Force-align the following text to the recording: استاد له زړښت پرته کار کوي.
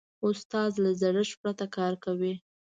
استاد 0.27 0.71
له 0.83 0.91
زړښت 1.01 1.33
پرته 1.41 1.65
کار 1.75 1.93
کوي. 2.03 2.33